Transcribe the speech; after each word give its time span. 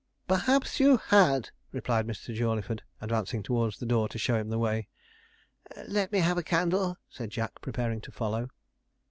'Perhaps 0.27 0.79
you 0.79 0.97
had,' 0.97 1.51
replied 1.71 2.07
Mr. 2.07 2.33
Jawleyford, 2.33 2.81
advancing 3.01 3.43
towards 3.43 3.77
the 3.77 3.85
door 3.85 4.09
to 4.09 4.17
show 4.17 4.33
him 4.35 4.49
the 4.49 4.57
way. 4.57 4.87
'Let 5.87 6.11
me 6.11 6.21
have 6.21 6.39
a 6.39 6.43
candle,' 6.43 6.97
said 7.07 7.29
Jack, 7.29 7.61
preparing 7.61 8.01
to 8.01 8.11
follow. 8.11 8.49